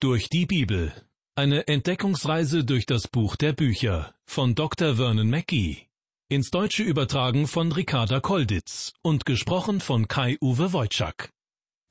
[0.00, 0.92] Durch die Bibel.
[1.34, 4.94] Eine Entdeckungsreise durch das Buch der Bücher von Dr.
[4.94, 5.88] Vernon Mackey.
[6.28, 11.30] Ins Deutsche übertragen von Ricarda Kolditz und gesprochen von Kai-Uwe Wojczak.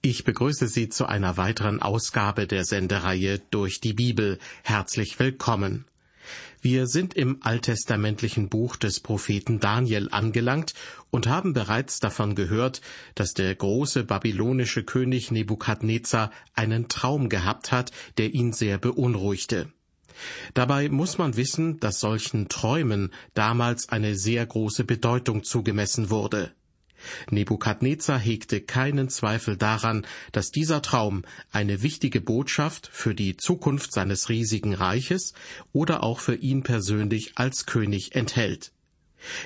[0.01, 4.39] Ich begrüße Sie zu einer weiteren Ausgabe der Sendereihe Durch die Bibel.
[4.63, 5.83] Herzlich willkommen.
[6.61, 10.73] Wir sind im alttestamentlichen Buch des Propheten Daniel angelangt
[11.11, 12.81] und haben bereits davon gehört,
[13.15, 19.71] dass der große babylonische König Nebukadnezar einen Traum gehabt hat, der ihn sehr beunruhigte.
[20.53, 26.51] Dabei muss man wissen, dass solchen Träumen damals eine sehr große Bedeutung zugemessen wurde.
[27.29, 34.29] Nebukadnezar hegte keinen Zweifel daran, dass dieser Traum eine wichtige Botschaft für die Zukunft seines
[34.29, 35.33] riesigen Reiches
[35.73, 38.71] oder auch für ihn persönlich als König enthält.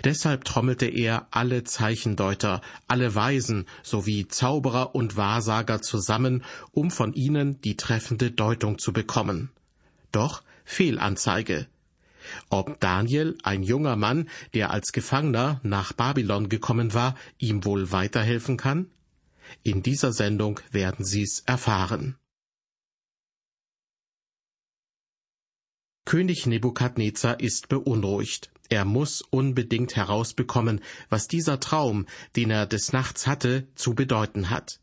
[0.03, 7.61] Deshalb trommelte er alle Zeichendeuter, alle Weisen sowie Zauberer und Wahrsager zusammen, um von ihnen
[7.61, 9.49] die treffende Deutung zu bekommen.
[10.11, 11.67] Doch Fehlanzeige.
[12.49, 18.57] Ob Daniel, ein junger Mann, der als Gefangener nach Babylon gekommen war, ihm wohl weiterhelfen
[18.57, 18.89] kann?
[19.63, 22.15] In dieser Sendung werden Sie's erfahren.
[26.05, 28.51] König Nebukadnezar ist beunruhigt.
[28.69, 34.79] Er muss unbedingt herausbekommen, was dieser Traum, den er des Nachts hatte, zu bedeuten hat.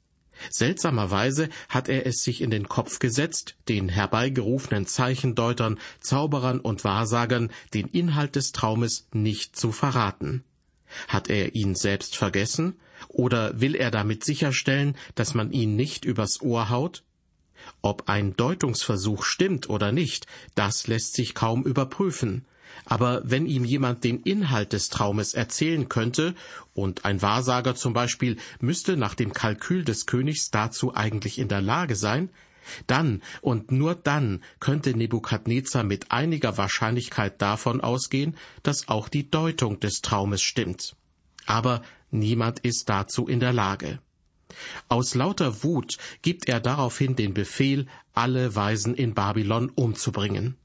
[0.51, 7.51] Seltsamerweise hat er es sich in den Kopf gesetzt, den herbeigerufenen Zeichendeutern, Zauberern und Wahrsagern
[7.75, 10.45] den Inhalt des Traumes nicht zu verraten.
[11.07, 12.77] Hat er ihn selbst vergessen?
[13.09, 17.05] Oder will er damit sicherstellen, dass man ihn nicht übers Ohr haut?
[17.83, 22.47] Ob ein Deutungsversuch stimmt oder nicht, das lässt sich kaum überprüfen.
[22.85, 26.35] Aber wenn ihm jemand den Inhalt des Traumes erzählen könnte,
[26.75, 31.61] und ein Wahrsager zum Beispiel müsste nach dem Kalkül des Königs dazu eigentlich in der
[31.61, 32.31] Lage sein,
[32.87, 39.81] dann und nur dann könnte Nebukadnezar mit einiger Wahrscheinlichkeit davon ausgehen, dass auch die Deutung
[39.81, 40.97] des Traumes stimmt.
[41.47, 44.01] Aber niemand ist dazu in der Lage.
[44.89, 50.57] Aus lauter Wut gibt er daraufhin den Befehl, alle Weisen in Babylon umzubringen.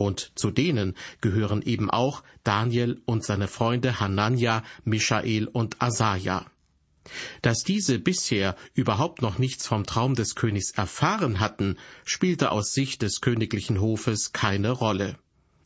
[0.00, 6.46] Und zu denen gehören eben auch Daniel und seine Freunde Hanania, Michael und Asaja.
[7.42, 13.02] Dass diese bisher überhaupt noch nichts vom Traum des Königs erfahren hatten, spielte aus Sicht
[13.02, 15.18] des königlichen Hofes keine Rolle.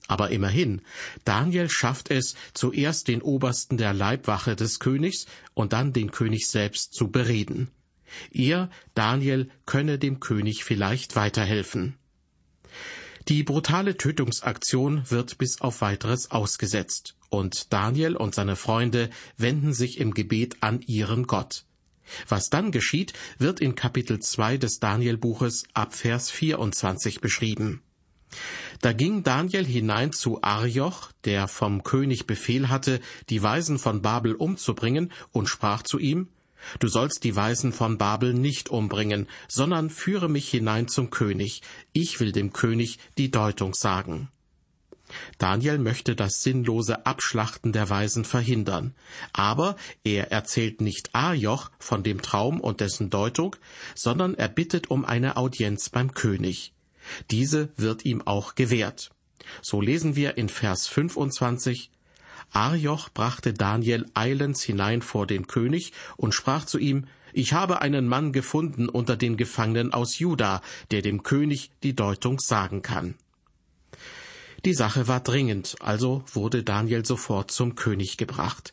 [0.09, 0.83] Aber immerhin,
[1.25, 6.93] Daniel schafft es, zuerst den Obersten der Leibwache des Königs und dann den König selbst
[6.93, 7.71] zu bereden.
[8.33, 11.95] Er, Daniel, könne dem König vielleicht weiterhelfen.
[13.29, 19.09] Die brutale Tötungsaktion wird bis auf weiteres ausgesetzt, und Daniel und seine Freunde
[19.39, 21.65] wenden sich im Gebet an ihren Gott.
[22.29, 27.83] Was dann geschieht, wird in Kapitel 2 des Danielbuches ab Vers 24 beschrieben.
[28.83, 34.35] Da ging Daniel hinein zu Arioch, der vom König Befehl hatte, die Weisen von Babel
[34.35, 36.29] umzubringen, und sprach zu ihm,
[36.79, 41.63] Du sollst die Weisen von Babel nicht umbringen, sondern führe mich hinein zum König.
[41.93, 44.29] Ich will dem König die Deutung sagen.
[45.39, 48.95] Daniel möchte das sinnlose Abschlachten der Weisen verhindern,
[49.33, 53.57] aber er erzählt nicht Arioch von dem Traum und dessen Deutung,
[53.95, 56.73] sondern er bittet um eine Audienz beim König.
[57.31, 59.11] Diese wird ihm auch gewährt.
[59.63, 61.91] So lesen wir in Vers 25,
[62.55, 68.07] Arioch brachte Daniel eilends hinein vor den König und sprach zu ihm, ich habe einen
[68.07, 70.63] Mann gefunden unter den Gefangenen aus Juda,
[70.93, 73.17] der dem König die Deutung sagen kann.
[74.65, 78.73] Die Sache war dringend, also wurde Daniel sofort zum König gebracht.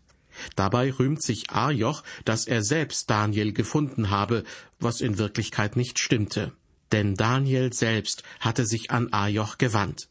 [0.55, 4.43] Dabei rühmt sich Arioch, dass er selbst Daniel gefunden habe,
[4.79, 6.53] was in Wirklichkeit nicht stimmte.
[6.91, 10.07] Denn Daniel selbst hatte sich an Arioch gewandt.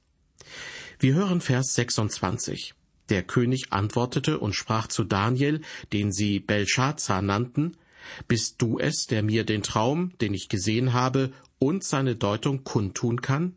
[0.98, 2.74] Wir hören Vers 26.
[3.10, 5.60] Der König antwortete und sprach zu Daniel,
[5.92, 7.76] den sie Belshazzar nannten,
[8.28, 13.20] Bist du es, der mir den Traum, den ich gesehen habe, und seine Deutung kundtun
[13.20, 13.54] kann?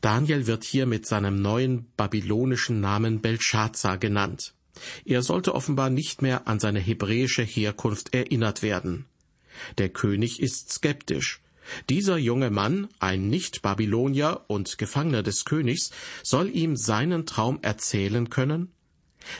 [0.00, 4.54] Daniel wird hier mit seinem neuen babylonischen Namen Belshazzar genannt.
[5.04, 9.06] Er sollte offenbar nicht mehr an seine hebräische Herkunft erinnert werden.
[9.78, 11.40] Der König ist skeptisch.
[11.88, 15.90] Dieser junge Mann, ein Nicht-Babylonier und Gefangener des Königs,
[16.22, 18.72] soll ihm seinen Traum erzählen können?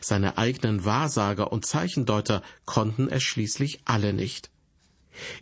[0.01, 4.51] Seine eigenen Wahrsager und Zeichendeuter konnten es schließlich alle nicht.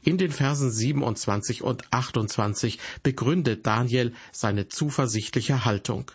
[0.02, 6.10] In den Versen 27 und 28 begründet Daniel seine zuversichtliche Haltung.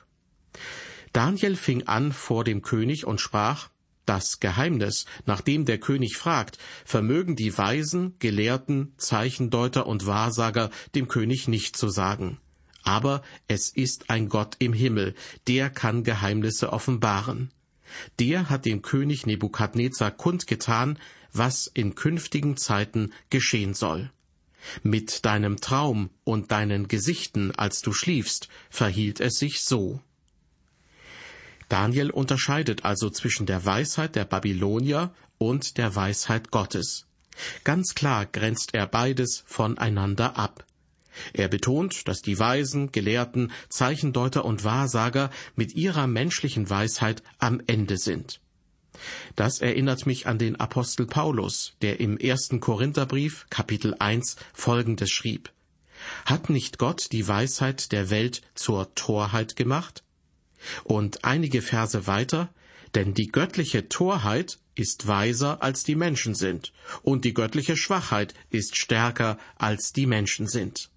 [1.13, 3.69] Daniel fing an vor dem König und sprach,
[4.05, 11.07] Das Geheimnis, nach dem der König fragt, vermögen die Weisen, Gelehrten, Zeichendeuter und Wahrsager dem
[11.07, 12.39] König nicht zu sagen.
[12.83, 15.13] Aber es ist ein Gott im Himmel,
[15.47, 17.51] der kann Geheimnisse offenbaren.
[18.19, 20.97] Der hat dem König Nebukadnezar kundgetan,
[21.31, 24.11] was in künftigen Zeiten geschehen soll.
[24.83, 30.01] Mit deinem Traum und deinen Gesichten, als du schliefst, verhielt es sich so.
[31.71, 37.05] Daniel unterscheidet also zwischen der Weisheit der Babylonier und der Weisheit Gottes.
[37.63, 40.65] Ganz klar grenzt er beides voneinander ab.
[41.31, 47.97] Er betont, dass die Weisen, Gelehrten, Zeichendeuter und Wahrsager mit ihrer menschlichen Weisheit am Ende
[47.97, 48.41] sind.
[49.37, 55.53] Das erinnert mich an den Apostel Paulus, der im ersten Korintherbrief Kapitel 1 folgendes schrieb.
[56.25, 60.03] Hat nicht Gott die Weisheit der Welt zur Torheit gemacht?
[60.83, 62.53] Und einige Verse weiter,
[62.95, 66.73] denn die göttliche Torheit ist weiser als die Menschen sind,
[67.03, 70.89] und die göttliche Schwachheit ist stärker als die Menschen sind.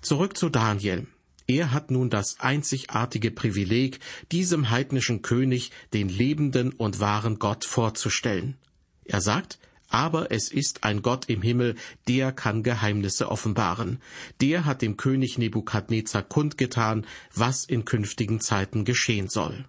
[0.00, 1.06] Zurück zu Daniel.
[1.46, 3.98] Er hat nun das einzigartige Privileg,
[4.30, 8.56] diesem heidnischen König den lebenden und wahren Gott vorzustellen.
[9.04, 9.58] Er sagt,
[9.92, 11.76] aber es ist ein Gott im Himmel,
[12.08, 14.00] der kann Geheimnisse offenbaren.
[14.40, 19.66] Der hat dem König Nebukadnezar kundgetan, was in künftigen Zeiten geschehen soll.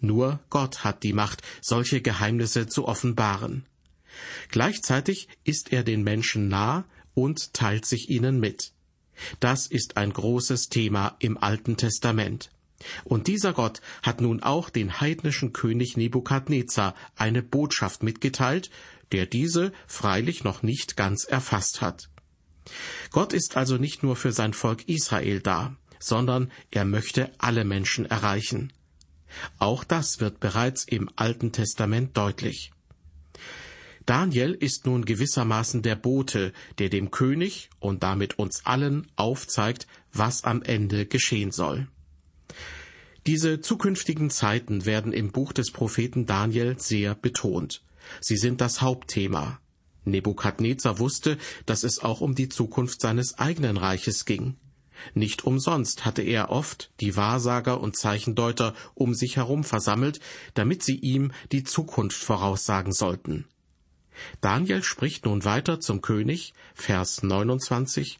[0.00, 3.64] Nur Gott hat die Macht, solche Geheimnisse zu offenbaren.
[4.48, 6.84] Gleichzeitig ist er den Menschen nah
[7.14, 8.72] und teilt sich ihnen mit.
[9.38, 12.50] Das ist ein großes Thema im Alten Testament.
[13.04, 18.70] Und dieser Gott hat nun auch den heidnischen König Nebukadnezar eine Botschaft mitgeteilt,
[19.12, 22.10] der diese freilich noch nicht ganz erfasst hat.
[23.10, 28.06] Gott ist also nicht nur für sein Volk Israel da, sondern er möchte alle Menschen
[28.06, 28.72] erreichen.
[29.58, 32.72] Auch das wird bereits im Alten Testament deutlich.
[34.06, 40.42] Daniel ist nun gewissermaßen der Bote, der dem König und damit uns allen aufzeigt, was
[40.42, 41.86] am Ende geschehen soll.
[43.26, 47.82] Diese zukünftigen Zeiten werden im Buch des Propheten Daniel sehr betont.
[48.20, 49.60] Sie sind das Hauptthema.
[50.04, 54.56] Nebukadnezar wusste, dass es auch um die Zukunft seines eigenen Reiches ging.
[55.14, 60.20] Nicht umsonst hatte er oft die Wahrsager und Zeichendeuter um sich herum versammelt,
[60.54, 63.46] damit sie ihm die Zukunft voraussagen sollten.
[64.40, 68.18] Daniel spricht nun weiter zum König, Vers 29.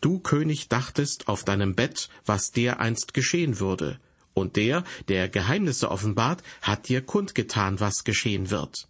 [0.00, 4.00] Du König dachtest auf deinem Bett, was dereinst geschehen würde,
[4.34, 8.88] und der, der Geheimnisse offenbart, hat dir kundgetan, was geschehen wird.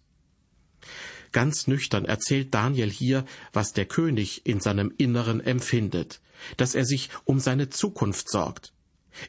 [1.31, 6.21] Ganz nüchtern erzählt Daniel hier, was der König in seinem Inneren empfindet,
[6.57, 8.73] dass er sich um seine Zukunft sorgt.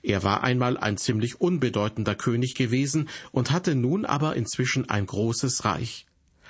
[0.02, 5.64] Er war einmal ein ziemlich unbedeutender König gewesen und hatte nun aber inzwischen ein großes
[5.64, 6.06] Reich.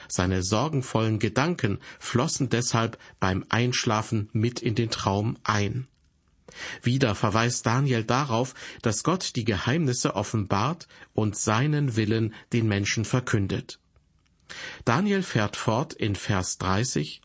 [0.09, 5.87] Seine sorgenvollen Gedanken flossen deshalb beim Einschlafen mit in den Traum ein.
[6.83, 13.79] Wieder verweist Daniel darauf, dass Gott die Geheimnisse offenbart und seinen Willen den Menschen verkündet.
[14.85, 17.23] Daniel fährt fort in Vers 30,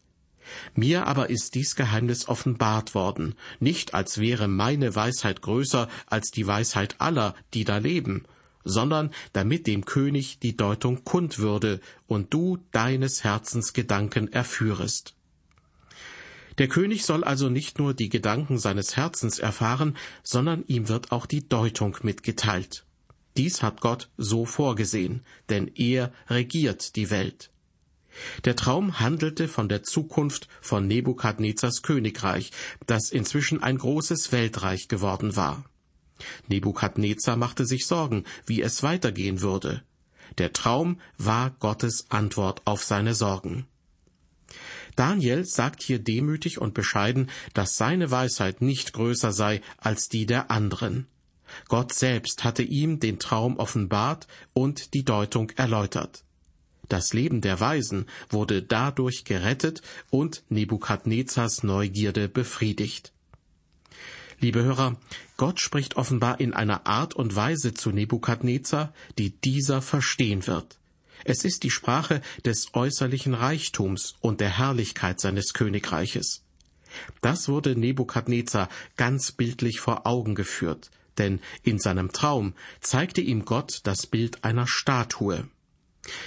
[0.76, 6.48] Mir aber ist dies Geheimnis offenbart worden, nicht als wäre meine Weisheit größer als die
[6.48, 8.26] Weisheit aller, die da leben,
[8.64, 15.16] sondern damit dem König die Deutung kund würde und du deines Herzens Gedanken erführest.
[16.58, 21.28] Der König soll also nicht nur die Gedanken seines Herzens erfahren, sondern ihm wird auch
[21.28, 22.87] die Deutung mitgeteilt.
[23.38, 27.52] Dies hat Gott so vorgesehen, denn er regiert die Welt.
[28.46, 32.52] Der Traum handelte von der Zukunft von Nebukadnezars Königreich,
[32.88, 35.66] das inzwischen ein großes Weltreich geworden war.
[36.48, 39.84] Nebukadnezar machte sich Sorgen, wie es weitergehen würde.
[40.40, 43.68] Der Traum war Gottes Antwort auf seine Sorgen.
[44.96, 50.50] Daniel sagt hier demütig und bescheiden, dass seine Weisheit nicht größer sei als die der
[50.50, 51.06] anderen.
[51.68, 56.24] Gott selbst hatte ihm den Traum offenbart und die Deutung erläutert.
[56.90, 63.12] Das Leben der Weisen wurde dadurch gerettet und Nebukadnezars Neugierde befriedigt.
[64.40, 64.98] Liebe Hörer,
[65.36, 70.78] Gott spricht offenbar in einer Art und Weise zu Nebukadnezar, die dieser verstehen wird.
[71.26, 76.44] Es ist die Sprache des äußerlichen Reichtums und der Herrlichkeit seines Königreiches.
[77.22, 83.82] Das wurde Nebukadnezar ganz bildlich vor Augen geführt, denn in seinem Traum zeigte ihm Gott
[83.84, 85.48] das Bild einer Statue.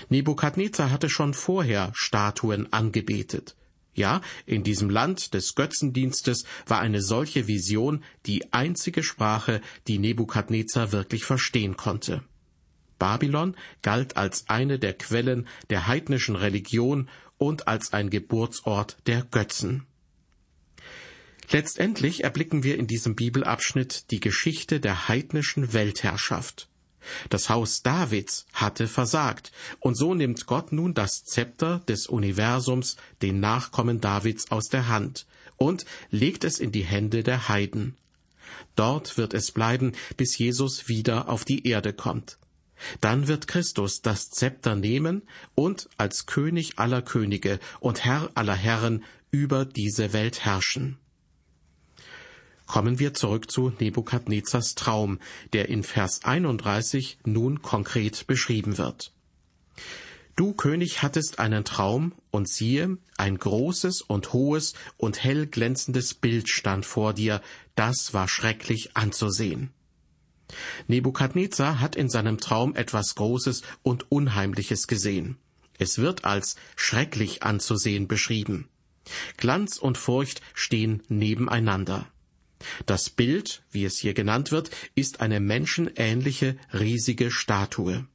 [0.08, 3.56] Nebukadnezar hatte schon vorher Statuen angebetet.
[3.94, 10.92] Ja, in diesem Land des Götzendienstes war eine solche Vision die einzige Sprache, die Nebukadnezar
[10.92, 12.22] wirklich verstehen konnte.
[12.98, 19.86] Babylon galt als eine der Quellen der heidnischen Religion und als ein Geburtsort der Götzen.
[21.52, 26.68] Letztendlich erblicken wir in diesem Bibelabschnitt die Geschichte der heidnischen Weltherrschaft.
[27.28, 33.40] Das Haus Davids hatte versagt, und so nimmt Gott nun das Zepter des Universums den
[33.40, 35.26] Nachkommen Davids aus der Hand
[35.56, 37.96] und legt es in die Hände der Heiden.
[38.76, 42.38] Dort wird es bleiben, bis Jesus wieder auf die Erde kommt.
[43.00, 45.22] Dann wird Christus das Zepter nehmen
[45.54, 50.98] und als König aller Könige und Herr aller Herren über diese Welt herrschen.
[52.70, 55.18] Kommen wir zurück zu Nebukadnezars Traum,
[55.52, 59.12] der in Vers 31 nun konkret beschrieben wird.
[60.36, 66.48] Du König hattest einen Traum, und siehe, ein großes und hohes und hell glänzendes Bild
[66.48, 67.42] stand vor dir,
[67.74, 69.70] das war schrecklich anzusehen.
[70.86, 75.38] Nebukadnezar hat in seinem Traum etwas Großes und Unheimliches gesehen.
[75.80, 78.68] Es wird als schrecklich anzusehen beschrieben.
[79.38, 82.06] Glanz und Furcht stehen nebeneinander.
[82.86, 88.06] Das Bild, wie es hier genannt wird, ist eine menschenähnliche riesige Statue.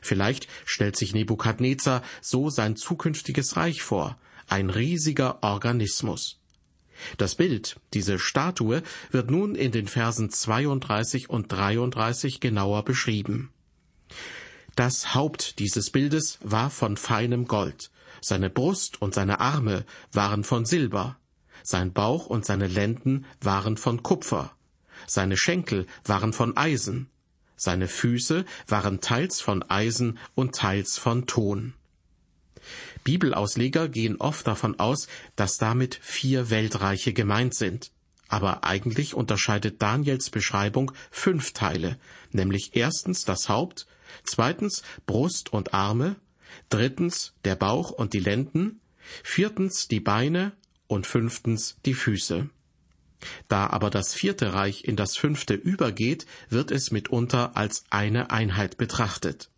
[0.00, 4.18] Vielleicht stellt sich Nebukadnezar so sein zukünftiges Reich vor,
[4.48, 6.40] ein riesiger Organismus.
[7.16, 13.52] Das Bild, diese Statue, wird nun in den Versen 32 und 33 genauer beschrieben.
[14.76, 20.64] Das Haupt dieses Bildes war von feinem Gold, seine Brust und seine Arme waren von
[20.64, 21.19] Silber,
[21.62, 24.52] sein Bauch und seine Lenden waren von Kupfer,
[25.06, 27.08] seine Schenkel waren von Eisen,
[27.56, 31.74] seine Füße waren teils von Eisen und teils von Ton.
[33.04, 37.90] Bibelausleger gehen oft davon aus, dass damit vier Weltreiche gemeint sind.
[38.28, 41.98] Aber eigentlich unterscheidet Daniels Beschreibung fünf Teile,
[42.30, 43.86] nämlich erstens das Haupt,
[44.24, 46.16] zweitens Brust und Arme,
[46.68, 48.80] drittens der Bauch und die Lenden,
[49.24, 50.52] viertens die Beine
[50.90, 52.50] und fünftens die Füße.
[53.48, 58.76] Da aber das vierte Reich in das fünfte übergeht, wird es mitunter als eine Einheit
[58.76, 59.50] betrachtet.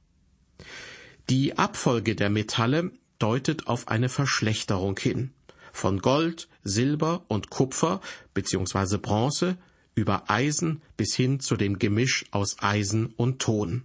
[1.30, 5.32] Die Abfolge der Metalle deutet auf eine Verschlechterung hin.
[5.72, 8.00] Von Gold, Silber und Kupfer
[8.34, 8.98] bzw.
[8.98, 9.56] Bronze
[9.94, 13.84] über Eisen bis hin zu dem Gemisch aus Eisen und Ton.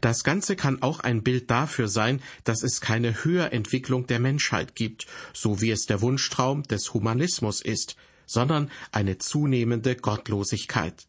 [0.00, 5.06] Das Ganze kann auch ein Bild dafür sein, dass es keine Höherentwicklung der Menschheit gibt,
[5.32, 7.96] so wie es der Wunschtraum des Humanismus ist,
[8.26, 11.06] sondern eine zunehmende Gottlosigkeit.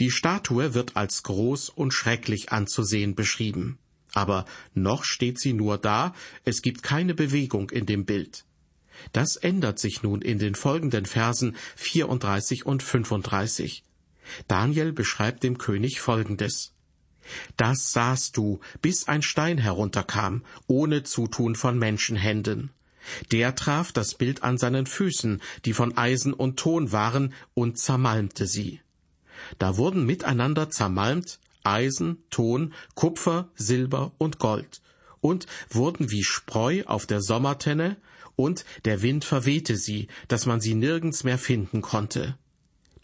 [0.00, 3.78] Die Statue wird als groß und schrecklich anzusehen beschrieben.
[4.12, 6.14] Aber noch steht sie nur da,
[6.44, 8.44] es gibt keine Bewegung in dem Bild.
[9.12, 13.84] Das ändert sich nun in den folgenden Versen 34 und 35.
[14.48, 16.71] Daniel beschreibt dem König Folgendes.
[17.56, 22.70] Das sahst du, bis ein Stein herunterkam, ohne Zutun von Menschenhänden.
[23.30, 28.46] Der traf das Bild an seinen Füßen, die von Eisen und Ton waren, und zermalmte
[28.46, 28.80] sie.
[29.58, 34.82] Da wurden miteinander zermalmt Eisen, Ton, Kupfer, Silber und Gold,
[35.20, 37.96] und wurden wie Spreu auf der Sommertenne,
[38.36, 42.36] und der Wind verwehte sie, dass man sie nirgends mehr finden konnte.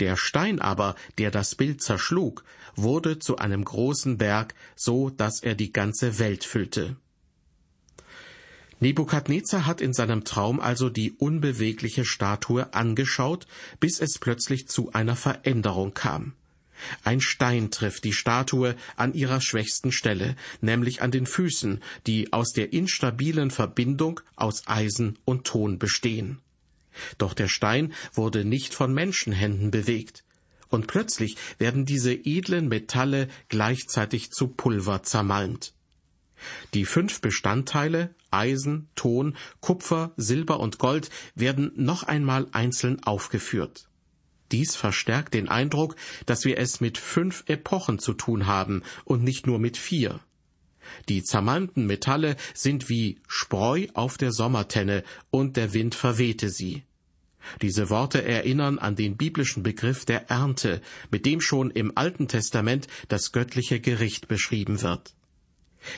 [0.00, 2.44] Der Stein aber, der das Bild zerschlug,
[2.78, 6.96] wurde zu einem großen Berg, so dass er die ganze Welt füllte.
[8.80, 13.46] Nebukadnezar hat in seinem Traum also die unbewegliche Statue angeschaut,
[13.80, 16.34] bis es plötzlich zu einer Veränderung kam.
[17.02, 22.52] Ein Stein trifft die Statue an ihrer schwächsten Stelle, nämlich an den Füßen, die aus
[22.52, 26.38] der instabilen Verbindung aus Eisen und Ton bestehen.
[27.18, 30.24] Doch der Stein wurde nicht von Menschenhänden bewegt,
[30.68, 35.74] und plötzlich werden diese edlen Metalle gleichzeitig zu Pulver zermalmt.
[36.74, 43.88] Die fünf Bestandteile Eisen, Ton, Kupfer, Silber und Gold werden noch einmal einzeln aufgeführt.
[44.52, 45.96] Dies verstärkt den Eindruck,
[46.26, 50.20] dass wir es mit fünf Epochen zu tun haben und nicht nur mit vier.
[51.08, 56.82] Die zermalmten Metalle sind wie Spreu auf der Sommertenne und der Wind verwehte sie.
[57.62, 62.88] Diese Worte erinnern an den biblischen Begriff der Ernte, mit dem schon im Alten Testament
[63.08, 65.14] das göttliche Gericht beschrieben wird.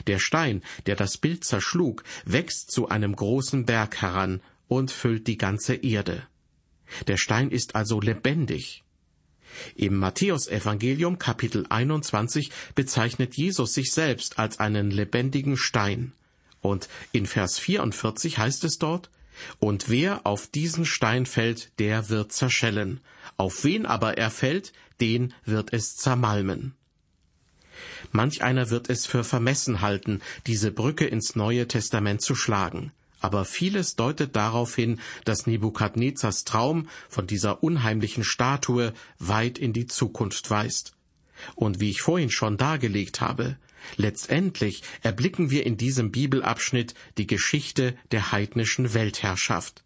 [0.07, 5.39] Der Stein, der das Bild zerschlug, wächst zu einem großen Berg heran und füllt die
[5.39, 6.23] ganze Erde.
[7.07, 8.83] Der Stein ist also lebendig.
[9.75, 16.13] Im Matthäusevangelium Kapitel 21 bezeichnet Jesus sich selbst als einen lebendigen Stein.
[16.61, 19.11] Und in Vers 44 heißt es dort,
[19.59, 23.01] und wer auf diesen Stein fällt, der wird zerschellen.
[23.37, 26.75] Auf wen aber er fällt, den wird es zermalmen.
[28.13, 32.93] Manch einer wird es für vermessen halten, diese Brücke ins Neue Testament zu schlagen.
[33.21, 39.87] Aber vieles deutet darauf hin, dass Nebukadnezars Traum von dieser unheimlichen Statue weit in die
[39.87, 40.95] Zukunft weist.
[41.55, 43.57] Und wie ich vorhin schon dargelegt habe,
[43.97, 49.85] letztendlich erblicken wir in diesem Bibelabschnitt die Geschichte der heidnischen Weltherrschaft.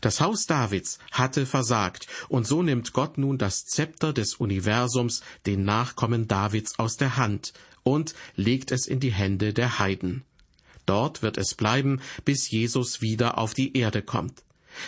[0.00, 5.64] Das Haus Davids hatte versagt, und so nimmt Gott nun das Zepter des Universums den
[5.64, 10.24] Nachkommen Davids aus der Hand und legt es in die Hände der Heiden.
[10.86, 14.42] Dort wird es bleiben, bis Jesus wieder auf die Erde kommt.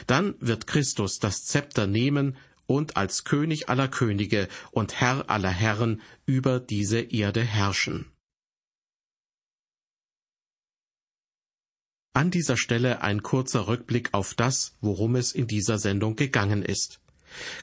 [0.06, 6.00] Dann wird Christus das Zepter nehmen und als König aller Könige und Herr aller Herren
[6.24, 8.06] über diese Erde herrschen.
[12.12, 16.98] An dieser Stelle ein kurzer Rückblick auf das, worum es in dieser Sendung gegangen ist.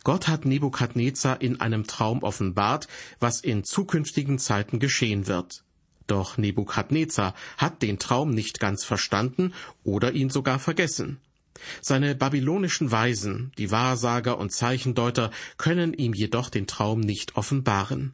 [0.06, 2.88] Gott hat Nebukadnezar in einem Traum offenbart,
[3.20, 5.66] was in zukünftigen Zeiten geschehen wird.
[6.08, 11.20] Doch Nebukadnezar hat den Traum nicht ganz verstanden oder ihn sogar vergessen.
[11.82, 18.14] Seine babylonischen Weisen, die Wahrsager und Zeichendeuter, können ihm jedoch den Traum nicht offenbaren.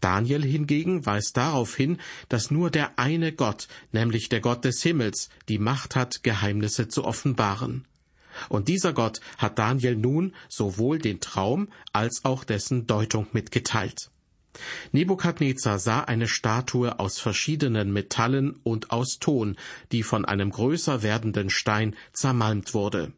[0.00, 5.28] Daniel hingegen weist darauf hin, dass nur der eine Gott, nämlich der Gott des Himmels,
[5.48, 7.86] die Macht hat, Geheimnisse zu offenbaren.
[8.48, 14.10] Und dieser Gott hat Daniel nun sowohl den Traum als auch dessen Deutung mitgeteilt.
[14.92, 19.56] Nebukadnezar sah eine Statue aus verschiedenen Metallen und aus Ton,
[19.92, 23.12] die von einem größer werdenden Stein zermalmt wurde.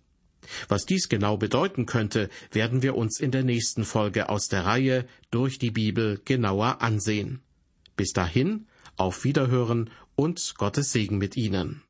[0.69, 5.07] Was dies genau bedeuten könnte, werden wir uns in der nächsten Folge aus der Reihe
[5.31, 7.41] durch die Bibel genauer ansehen.
[7.97, 11.83] Bis dahin, auf Wiederhören und Gottes Segen mit Ihnen.